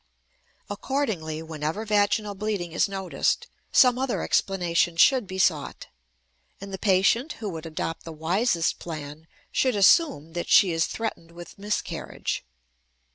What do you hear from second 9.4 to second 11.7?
should assume that she is threatened with